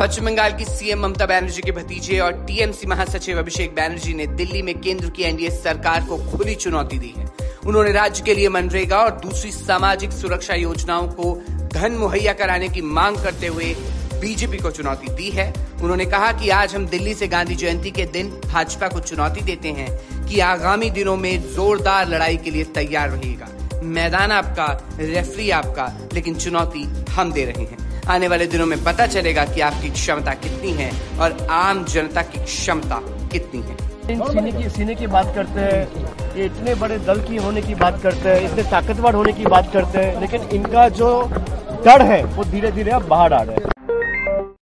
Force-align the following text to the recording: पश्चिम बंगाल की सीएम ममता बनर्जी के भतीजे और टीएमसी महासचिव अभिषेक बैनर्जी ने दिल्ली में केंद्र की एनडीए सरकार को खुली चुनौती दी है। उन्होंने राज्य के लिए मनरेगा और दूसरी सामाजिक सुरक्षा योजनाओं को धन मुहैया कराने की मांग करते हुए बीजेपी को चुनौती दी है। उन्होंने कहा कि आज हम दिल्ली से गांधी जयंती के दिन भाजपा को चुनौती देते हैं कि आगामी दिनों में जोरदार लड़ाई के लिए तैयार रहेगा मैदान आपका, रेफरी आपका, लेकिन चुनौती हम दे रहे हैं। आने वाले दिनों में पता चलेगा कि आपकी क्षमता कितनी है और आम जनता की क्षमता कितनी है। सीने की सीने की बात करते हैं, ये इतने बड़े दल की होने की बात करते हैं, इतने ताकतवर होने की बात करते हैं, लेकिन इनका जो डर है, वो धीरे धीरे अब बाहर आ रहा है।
पश्चिम 0.00 0.24
बंगाल 0.24 0.52
की 0.52 0.64
सीएम 0.64 1.00
ममता 1.02 1.26
बनर्जी 1.26 1.62
के 1.62 1.72
भतीजे 1.72 2.18
और 2.18 2.32
टीएमसी 2.46 2.86
महासचिव 2.86 3.38
अभिषेक 3.38 3.74
बैनर्जी 3.74 4.12
ने 4.14 4.26
दिल्ली 4.26 4.60
में 4.62 4.74
केंद्र 4.80 5.10
की 5.10 5.22
एनडीए 5.22 5.50
सरकार 5.50 6.04
को 6.04 6.16
खुली 6.30 6.54
चुनौती 6.54 6.98
दी 6.98 7.12
है। 7.16 7.26
उन्होंने 7.66 7.92
राज्य 7.92 8.22
के 8.22 8.34
लिए 8.34 8.48
मनरेगा 8.48 8.98
और 8.98 9.10
दूसरी 9.20 9.50
सामाजिक 9.50 10.12
सुरक्षा 10.12 10.54
योजनाओं 10.54 11.08
को 11.08 11.34
धन 11.72 11.92
मुहैया 11.92 12.32
कराने 12.32 12.68
की 12.68 12.82
मांग 12.82 13.16
करते 13.16 13.46
हुए 13.46 13.74
बीजेपी 14.20 14.58
को 14.58 14.70
चुनौती 14.70 15.14
दी 15.14 15.30
है। 15.30 15.52
उन्होंने 15.82 16.06
कहा 16.06 16.30
कि 16.32 16.50
आज 16.50 16.74
हम 16.74 16.86
दिल्ली 16.86 17.14
से 17.14 17.28
गांधी 17.28 17.54
जयंती 17.54 17.90
के 17.90 18.04
दिन 18.04 18.30
भाजपा 18.46 18.88
को 18.88 19.00
चुनौती 19.00 19.40
देते 19.40 19.68
हैं 19.68 19.88
कि 20.26 20.40
आगामी 20.40 20.90
दिनों 20.90 21.16
में 21.16 21.54
जोरदार 21.54 22.08
लड़ाई 22.08 22.36
के 22.36 22.50
लिए 22.50 22.64
तैयार 22.74 23.10
रहेगा 23.10 23.48
मैदान 23.82 24.32
आपका, 24.32 24.66
रेफरी 24.98 25.50
आपका, 25.50 25.92
लेकिन 26.12 26.34
चुनौती 26.34 26.84
हम 27.10 27.32
दे 27.32 27.44
रहे 27.44 27.64
हैं। 27.64 27.85
आने 28.08 28.28
वाले 28.28 28.46
दिनों 28.46 28.66
में 28.66 28.82
पता 28.84 29.06
चलेगा 29.06 29.44
कि 29.44 29.60
आपकी 29.60 29.90
क्षमता 29.90 30.34
कितनी 30.36 30.72
है 30.72 30.90
और 31.20 31.36
आम 31.50 31.84
जनता 31.84 32.22
की 32.22 32.44
क्षमता 32.44 33.00
कितनी 33.32 33.60
है। 33.60 33.76
सीने 34.06 34.52
की 34.52 34.68
सीने 34.70 34.94
की 34.94 35.06
बात 35.06 35.34
करते 35.34 35.60
हैं, 35.60 36.34
ये 36.36 36.44
इतने 36.44 36.74
बड़े 36.74 36.98
दल 36.98 37.20
की 37.20 37.36
होने 37.36 37.62
की 37.62 37.74
बात 37.74 38.00
करते 38.02 38.28
हैं, 38.28 38.50
इतने 38.50 38.62
ताकतवर 38.70 39.14
होने 39.14 39.32
की 39.32 39.44
बात 39.46 39.72
करते 39.72 39.98
हैं, 39.98 40.20
लेकिन 40.20 40.48
इनका 40.52 40.88
जो 40.98 41.08
डर 41.84 42.02
है, 42.02 42.22
वो 42.26 42.44
धीरे 42.44 42.72
धीरे 42.72 42.90
अब 42.90 43.08
बाहर 43.08 43.32
आ 43.32 43.42
रहा 43.42 43.54
है। 43.54 43.75